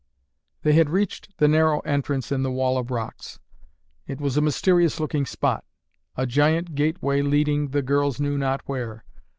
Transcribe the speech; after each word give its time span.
They 0.63 0.73
had 0.73 0.89
reached 0.89 1.37
the 1.37 1.47
narrow 1.47 1.81
entrance 1.81 2.31
in 2.31 2.41
the 2.41 2.49
wall 2.49 2.79
of 2.79 2.89
rocks. 2.89 3.39
It 4.07 4.19
was 4.19 4.35
a 4.35 4.41
mysterious 4.41 4.99
looking 4.99 5.27
spot; 5.27 5.63
a 6.17 6.25
giant 6.25 6.73
gateway 6.73 7.21
leading, 7.21 7.67
the 7.67 7.83
girls 7.83 8.19
knew 8.19 8.35
not 8.35 8.61
where. 8.67 9.03